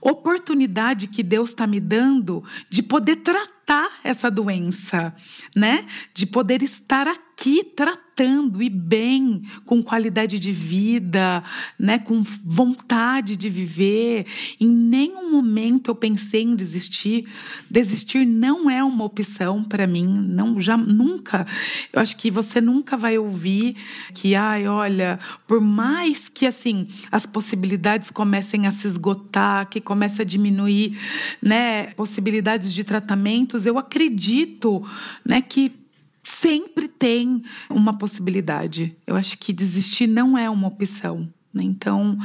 [0.00, 5.14] oportunidade que Deus está me dando de poder tratar essa doença,
[5.54, 5.84] né?
[6.14, 7.29] De poder estar aqui
[7.74, 11.42] tratando e bem, com qualidade de vida,
[11.78, 14.26] né, com vontade de viver.
[14.60, 17.24] Em nenhum momento eu pensei em desistir.
[17.70, 21.46] Desistir não é uma opção para mim, não já nunca.
[21.90, 23.74] Eu acho que você nunca vai ouvir
[24.12, 30.20] que, ai, olha, por mais que assim as possibilidades comecem a se esgotar, que comece
[30.20, 30.98] a diminuir,
[31.40, 34.84] né, possibilidades de tratamentos, eu acredito,
[35.24, 35.80] né, que
[36.30, 38.96] sempre tem uma possibilidade.
[39.06, 41.28] Eu acho que desistir não é uma opção.
[41.52, 41.64] Né?
[41.64, 42.16] Então,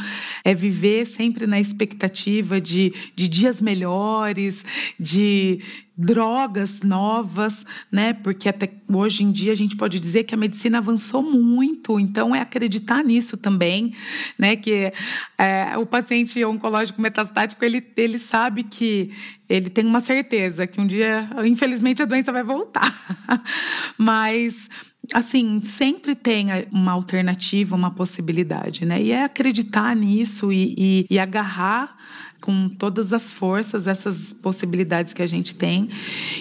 [0.44, 4.64] é viver sempre na expectativa de, de dias melhores,
[5.00, 5.62] de
[5.98, 8.14] drogas novas, né?
[8.14, 12.36] Porque até hoje em dia a gente pode dizer que a medicina avançou muito, então
[12.36, 13.94] é acreditar nisso também,
[14.38, 14.56] né?
[14.56, 14.92] Que
[15.38, 19.10] é, o paciente oncológico metastático ele, ele sabe que
[19.48, 22.92] ele tem uma certeza que um dia, infelizmente, a doença vai voltar,
[23.98, 24.70] mas
[25.13, 29.02] assim, sempre tem uma alternativa, uma possibilidade, né?
[29.02, 31.96] E é acreditar nisso e, e, e, agarrar
[32.41, 35.89] com todas as forças essas possibilidades que a gente tem.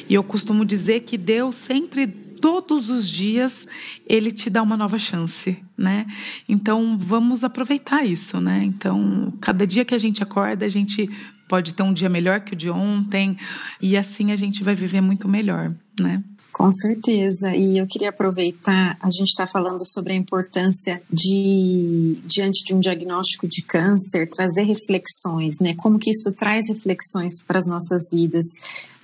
[0.09, 3.67] E eu costumo dizer que Deus sempre todos os dias
[4.07, 6.07] ele te dá uma nova chance, né?
[6.47, 8.63] Então vamos aproveitar isso, né?
[8.65, 11.09] Então, cada dia que a gente acorda, a gente
[11.49, 13.37] pode ter um dia melhor que o de ontem
[13.81, 16.23] e assim a gente vai viver muito melhor, né?
[16.55, 17.53] Com certeza.
[17.57, 22.79] E eu queria aproveitar, a gente está falando sobre a importância de, diante de um
[22.79, 25.75] diagnóstico de câncer, trazer reflexões, né?
[25.75, 28.47] Como que isso traz reflexões para as nossas vidas.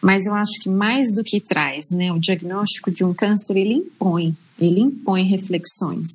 [0.00, 2.12] Mas eu acho que mais do que traz, né?
[2.12, 6.08] O diagnóstico de um câncer, ele impõe, ele impõe reflexões.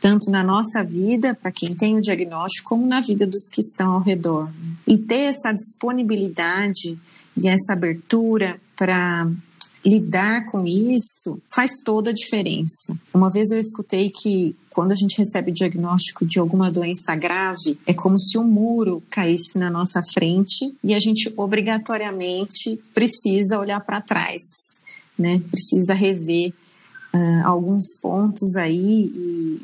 [0.00, 3.92] Tanto na nossa vida, para quem tem o diagnóstico, como na vida dos que estão
[3.92, 4.50] ao redor.
[4.86, 6.98] E ter essa disponibilidade
[7.36, 9.30] e essa abertura para
[9.84, 12.96] lidar com isso faz toda a diferença.
[13.12, 17.78] Uma vez eu escutei que quando a gente recebe o diagnóstico de alguma doença grave,
[17.86, 23.80] é como se um muro caísse na nossa frente e a gente obrigatoriamente precisa olhar
[23.80, 24.78] para trás,
[25.18, 25.42] né?
[25.50, 26.54] Precisa rever
[27.12, 29.60] uh, alguns pontos aí e,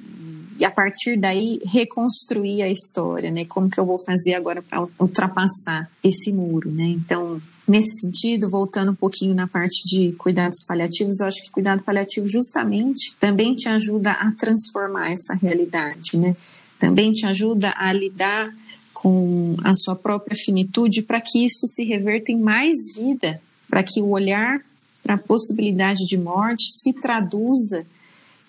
[0.59, 3.45] e a partir daí reconstruir a história, né?
[3.47, 6.85] Como que eu vou fazer agora para ultrapassar esse muro, né?
[6.85, 11.83] Então Nesse sentido, voltando um pouquinho na parte de cuidados paliativos, eu acho que cuidado
[11.83, 16.35] paliativo justamente também te ajuda a transformar essa realidade, né?
[16.79, 18.51] Também te ajuda a lidar
[18.95, 24.01] com a sua própria finitude para que isso se reverta em mais vida, para que
[24.01, 24.65] o olhar
[25.03, 27.87] para a possibilidade de morte se traduza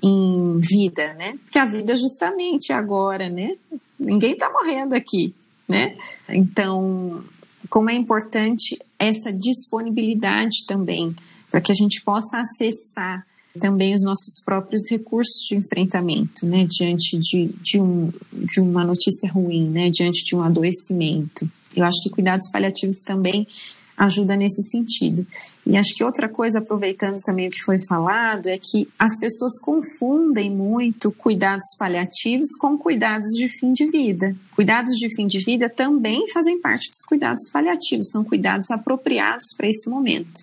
[0.02, 1.38] em vida, né?
[1.44, 3.58] Porque a vida justamente agora, né?
[4.00, 5.36] Ninguém está morrendo aqui,
[5.68, 5.98] né?
[6.30, 7.22] Então,
[7.70, 11.16] como é importante essa disponibilidade também,
[11.50, 13.26] para que a gente possa acessar
[13.60, 19.32] também os nossos próprios recursos de enfrentamento, né, diante de, de, um, de uma notícia
[19.32, 21.50] ruim, né, diante de um adoecimento.
[21.76, 23.48] Eu acho que cuidados paliativos também
[24.00, 25.28] ajuda nesse sentido.
[25.66, 29.60] E acho que outra coisa, aproveitando também o que foi falado, é que as pessoas
[29.60, 34.34] confundem muito cuidados paliativos com cuidados de fim de vida.
[34.56, 39.68] Cuidados de fim de vida também fazem parte dos cuidados paliativos, são cuidados apropriados para
[39.68, 40.42] esse momento.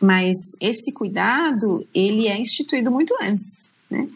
[0.00, 4.08] Mas esse cuidado, ele é instituído muito antes, né?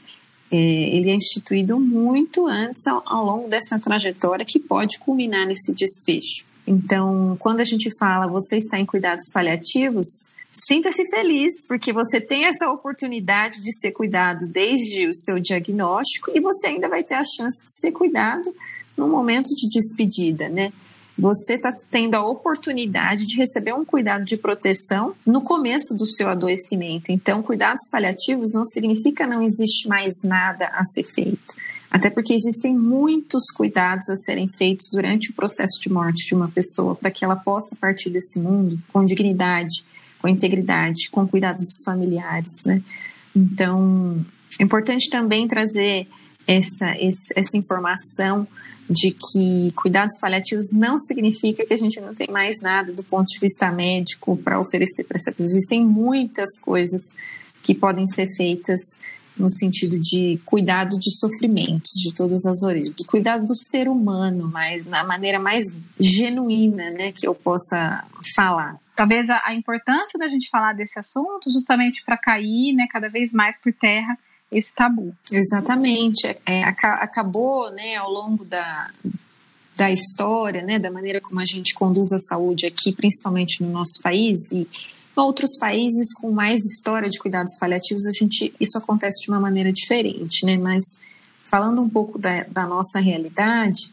[0.52, 5.72] É, ele é instituído muito antes ao, ao longo dessa trajetória que pode culminar nesse
[5.72, 6.49] desfecho.
[6.70, 10.06] Então, quando a gente fala você está em cuidados paliativos,
[10.52, 16.38] sinta-se feliz, porque você tem essa oportunidade de ser cuidado desde o seu diagnóstico e
[16.38, 18.54] você ainda vai ter a chance de ser cuidado
[18.96, 20.72] no momento de despedida, né?
[21.18, 26.28] Você está tendo a oportunidade de receber um cuidado de proteção no começo do seu
[26.28, 27.10] adoecimento.
[27.10, 31.56] Então, cuidados paliativos não significa não existe mais nada a ser feito.
[31.90, 36.48] Até porque existem muitos cuidados a serem feitos durante o processo de morte de uma
[36.48, 39.84] pessoa para que ela possa partir desse mundo com dignidade,
[40.20, 42.80] com integridade, com cuidados dos familiares, né?
[43.34, 44.24] Então,
[44.58, 46.06] é importante também trazer
[46.46, 46.94] essa,
[47.34, 48.46] essa informação
[48.88, 53.26] de que cuidados paliativos não significa que a gente não tem mais nada do ponto
[53.26, 55.46] de vista médico para oferecer para essa pessoa.
[55.46, 57.00] Existem muitas coisas
[57.62, 58.80] que podem ser feitas
[59.40, 64.48] no sentido de cuidado de sofrimentos de todas as origens, de cuidado do ser humano,
[64.52, 68.78] mas na maneira mais genuína, né, que eu possa falar.
[68.94, 73.32] Talvez a, a importância da gente falar desse assunto justamente para cair, né, cada vez
[73.32, 74.16] mais por terra
[74.52, 75.14] esse tabu.
[75.30, 76.26] Exatamente.
[76.44, 78.90] É, acabou, né, ao longo da,
[79.76, 84.00] da história, né, da maneira como a gente conduz a saúde aqui, principalmente no nosso
[84.02, 84.68] país e
[85.22, 89.72] outros países com mais história de cuidados paliativos, a gente isso acontece de uma maneira
[89.72, 90.56] diferente, né?
[90.56, 90.98] Mas
[91.44, 93.90] falando um pouco da, da nossa realidade,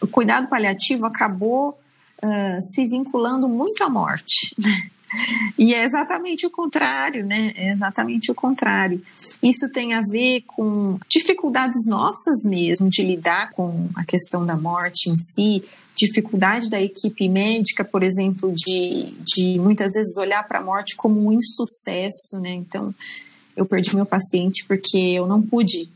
[0.00, 1.78] o cuidado paliativo acabou
[2.22, 4.54] uh, se vinculando muito à morte.
[4.58, 4.90] Né?
[5.58, 7.52] E é exatamente o contrário, né?
[7.54, 9.02] É exatamente o contrário.
[9.42, 15.10] Isso tem a ver com dificuldades nossas mesmo de lidar com a questão da morte
[15.10, 15.62] em si,
[15.94, 21.26] dificuldade da equipe médica, por exemplo, de, de muitas vezes olhar para a morte como
[21.26, 22.50] um insucesso, né?
[22.50, 22.94] Então,
[23.56, 25.88] eu perdi meu paciente porque eu não pude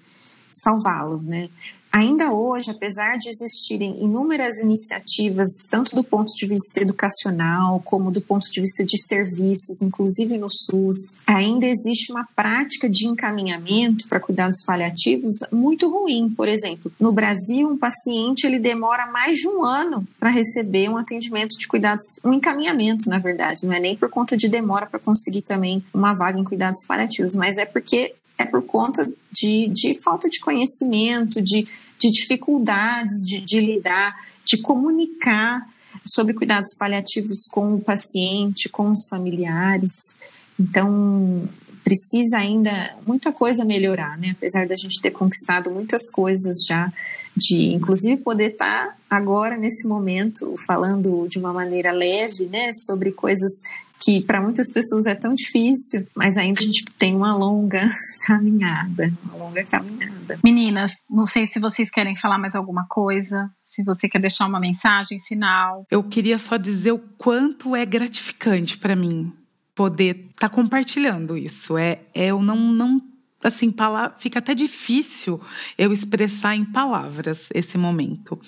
[0.53, 1.49] salvá-lo, né?
[1.97, 8.21] Ainda hoje, apesar de existirem inúmeras iniciativas, tanto do ponto de vista educacional, como do
[8.21, 14.21] ponto de vista de serviços, inclusive no SUS, ainda existe uma prática de encaminhamento para
[14.21, 16.29] cuidados paliativos muito ruim.
[16.29, 20.99] Por exemplo, no Brasil, um paciente ele demora mais de um ano para receber um
[20.99, 25.01] atendimento de cuidados, um encaminhamento, na verdade, não é nem por conta de demora para
[25.01, 29.95] conseguir também uma vaga em cuidados paliativos, mas é porque é por conta de, de
[30.03, 31.65] falta de conhecimento, de,
[31.99, 35.67] de dificuldades de, de lidar, de comunicar
[36.05, 40.15] sobre cuidados paliativos com o paciente, com os familiares.
[40.59, 41.49] Então,
[41.83, 44.31] precisa ainda muita coisa melhorar, né?
[44.33, 46.93] Apesar da gente ter conquistado muitas coisas já,
[47.37, 53.13] de inclusive poder estar tá agora nesse momento falando de uma maneira leve, né, sobre
[53.13, 53.61] coisas
[54.01, 57.89] que para muitas pessoas é tão difícil, mas ainda a gente tem uma longa
[58.27, 60.39] caminhada, uma longa caminhada.
[60.45, 64.61] Meninas, não sei se vocês querem falar mais alguma coisa, se você quer deixar uma
[64.61, 65.87] mensagem final.
[65.91, 69.33] Eu queria só dizer o quanto é gratificante para mim
[69.75, 71.77] poder estar tá compartilhando isso.
[71.77, 73.01] É, é eu não não
[73.45, 73.73] assim,
[74.19, 75.41] fica até difícil
[75.79, 78.41] eu expressar em palavras esse momento.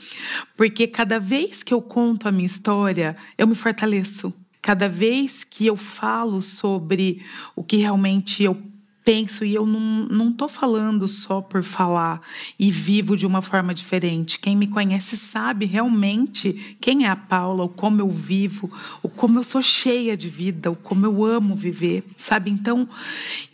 [0.56, 5.66] Porque cada vez que eu conto a minha história, eu me fortaleço cada vez que
[5.66, 7.22] eu falo sobre
[7.54, 8.54] o que realmente eu
[9.08, 12.20] penso e eu não estou falando só por falar
[12.58, 14.38] e vivo de uma forma diferente.
[14.38, 18.70] Quem me conhece sabe realmente quem é a Paula, o como eu vivo,
[19.02, 22.50] o como eu sou cheia de vida, o como eu amo viver, sabe?
[22.50, 22.86] Então,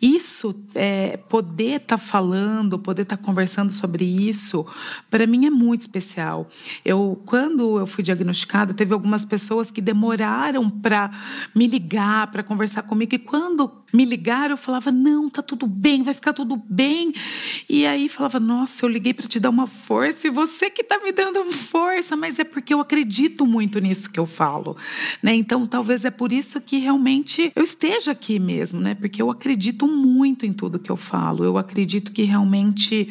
[0.03, 4.67] isso, é, poder estar tá falando, poder estar tá conversando sobre isso,
[5.09, 6.49] para mim é muito especial.
[6.85, 11.13] Eu, quando eu fui diagnosticada, teve algumas pessoas que demoraram para
[11.55, 16.03] me ligar, para conversar comigo, e quando me ligaram, eu falava: não, tá tudo bem,
[16.03, 17.13] vai ficar tudo bem.
[17.69, 20.99] E aí falava: nossa, eu liguei para te dar uma força e você que tá
[20.99, 24.77] me dando força, mas é porque eu acredito muito nisso que eu falo,
[25.23, 25.33] né?
[25.35, 28.95] Então talvez é por isso que realmente eu esteja aqui mesmo, né?
[28.95, 31.45] Porque eu acredito muito em tudo que eu falo.
[31.45, 33.09] Eu acredito que realmente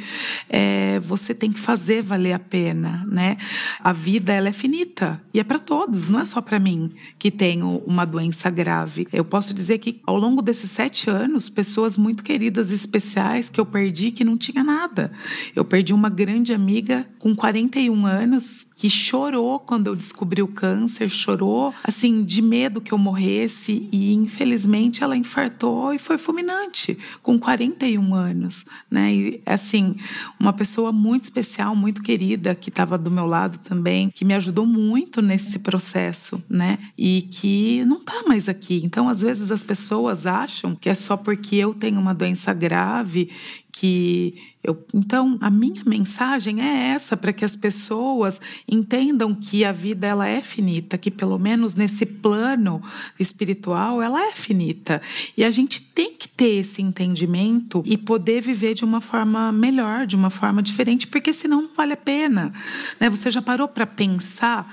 [0.49, 3.37] é, você tem que fazer valer a pena, né?
[3.79, 7.31] A vida ela é finita e é para todos, não é só para mim que
[7.31, 9.07] tenho uma doença grave.
[9.13, 13.65] Eu posso dizer que ao longo desses sete anos, pessoas muito queridas especiais que eu
[13.65, 15.11] perdi, que não tinha nada.
[15.55, 21.09] Eu perdi uma grande amiga com 41 anos que chorou quando eu descobri o câncer,
[21.09, 27.39] chorou assim de medo que eu morresse e infelizmente ela infartou e foi fulminante com
[27.39, 29.13] 41 anos, né?
[29.13, 29.95] E assim,
[30.39, 34.65] uma pessoa muito especial, muito querida que estava do meu lado também, que me ajudou
[34.65, 36.79] muito nesse processo, né?
[36.97, 38.81] E que não está mais aqui.
[38.83, 43.29] Então, às vezes as pessoas acham que é só porque eu tenho uma doença grave
[43.71, 48.39] que eu, então a minha mensagem é essa para que as pessoas
[48.69, 52.81] entendam que a vida ela é finita, que pelo menos nesse plano
[53.19, 55.01] espiritual ela é finita
[55.35, 60.05] e a gente tem que ter esse entendimento e poder viver de uma forma melhor,
[60.05, 62.53] de uma forma diferente, porque senão não vale a pena,
[62.99, 63.09] né?
[63.09, 64.71] Você já parou para pensar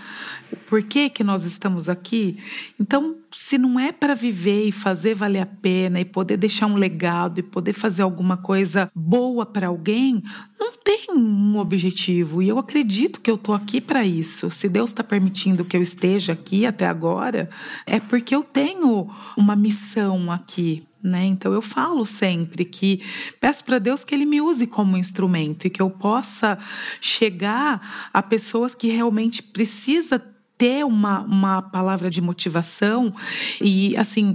[0.71, 2.39] por que que nós estamos aqui?
[2.79, 6.77] Então se não é para viver e fazer valer a pena e poder deixar um
[6.77, 10.23] legado e poder fazer alguma coisa boa para alguém,
[10.59, 12.41] não tem um objetivo.
[12.41, 14.49] E eu acredito que eu tô aqui para isso.
[14.53, 17.51] Se Deus está permitindo que eu esteja aqui até agora,
[17.85, 20.87] é porque eu tenho uma missão aqui.
[21.03, 21.25] Né?
[21.25, 23.01] Então eu falo sempre que
[23.41, 26.59] peço para Deus que Ele me use como instrumento e que eu possa
[27.01, 30.19] chegar a pessoas que realmente precisa
[30.61, 33.15] ter uma, uma palavra de motivação
[33.63, 34.35] e assim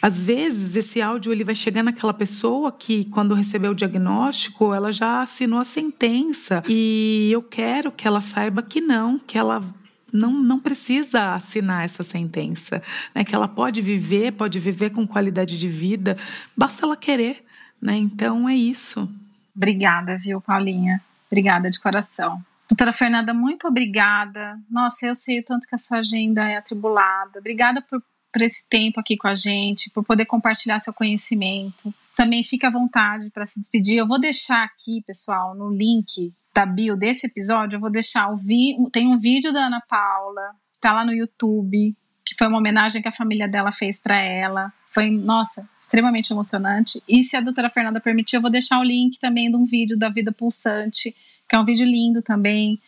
[0.00, 4.90] às vezes esse áudio ele vai chegar naquela pessoa que quando recebeu o diagnóstico ela
[4.90, 9.62] já assinou a sentença e eu quero que ela saiba que não que ela
[10.10, 12.82] não, não precisa assinar essa sentença,
[13.14, 13.22] né?
[13.22, 16.16] Que ela pode viver, pode viver com qualidade de vida,
[16.56, 17.44] basta ela querer,
[17.82, 17.96] né?
[17.96, 19.12] Então é isso.
[19.54, 21.02] Obrigada, viu, Paulinha?
[21.30, 22.42] Obrigada de coração.
[22.68, 24.58] Doutora Fernanda, muito obrigada.
[24.68, 27.38] Nossa, eu sei o tanto que a sua agenda é atribulada.
[27.38, 28.02] Obrigada por,
[28.32, 31.94] por esse tempo aqui com a gente, por poder compartilhar seu conhecimento.
[32.16, 33.98] Também fique à vontade para se despedir.
[33.98, 38.36] Eu vou deixar aqui, pessoal, no link da bio desse episódio, eu vou deixar o
[38.36, 41.94] vi tem um vídeo da Ana Paula, está lá no YouTube,
[42.24, 44.72] que foi uma homenagem que a família dela fez para ela.
[44.86, 47.02] Foi, nossa, extremamente emocionante.
[47.06, 49.98] E se a doutora Fernanda permitir, eu vou deixar o link também de um vídeo
[49.98, 51.14] da Vida Pulsante
[51.48, 52.78] que é um vídeo lindo também.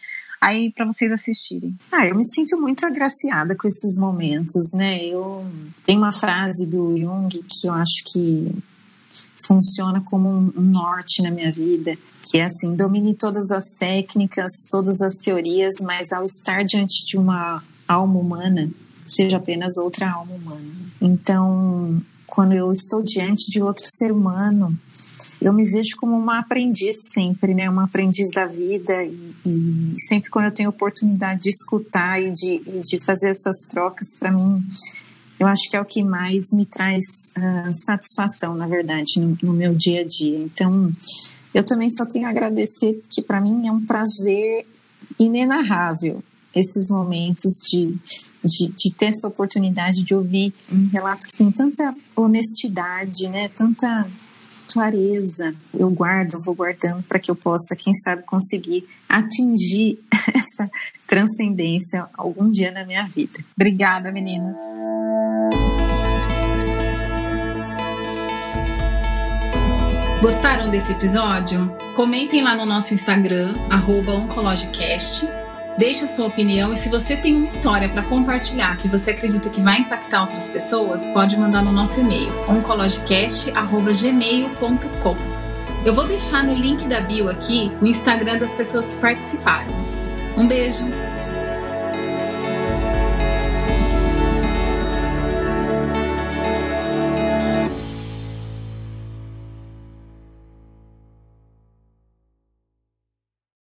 [0.41, 1.77] Aí para vocês assistirem.
[1.91, 5.05] Ah, eu me sinto muito agraciada com esses momentos, né?
[5.05, 5.45] Eu
[5.85, 8.53] tem uma frase do Jung que eu acho que
[9.47, 15.01] funciona como um norte na minha vida, que é assim: domine todas as técnicas, todas
[15.01, 18.71] as teorias, mas ao estar diante de uma alma humana,
[19.07, 20.71] seja apenas outra alma humana.
[21.01, 22.01] Então,
[22.39, 24.73] quando eu estou diante de outro ser humano,
[25.43, 27.69] eu me vejo como uma aprendiz sempre, né?
[27.69, 32.61] Uma aprendiz da vida e, e sempre quando eu tenho oportunidade de escutar e de,
[32.81, 34.65] de fazer essas trocas, para mim,
[35.37, 37.03] eu acho que é o que mais me traz
[37.37, 40.39] uh, satisfação, na verdade, no, no, meu dia a dia.
[40.39, 40.93] Então,
[41.53, 44.65] eu também só tenho a agradecer, porque para mim é um prazer
[45.19, 46.23] inenarrável
[46.55, 47.97] esses momentos de,
[48.45, 53.49] de, de, ter essa oportunidade de ouvir um relato que tem tanta honestidade, né?
[53.49, 54.09] Tanta
[54.73, 55.55] clareza.
[55.73, 59.99] Eu guardo, vou guardando para que eu possa, quem sabe, conseguir atingir
[60.35, 60.71] essa
[61.07, 63.39] transcendência algum dia na minha vida.
[63.57, 64.59] Obrigada, meninas.
[70.21, 71.73] Gostaram desse episódio?
[71.95, 75.38] Comentem lá no nosso Instagram, oncologicast
[75.79, 79.49] Deixe a sua opinião e se você tem uma história para compartilhar que você acredita
[79.49, 85.17] que vai impactar outras pessoas, pode mandar no nosso e-mail oncologicast@gmail.com.
[85.87, 89.73] Eu vou deixar no link da bio aqui o Instagram das pessoas que participaram.
[90.37, 90.85] Um beijo.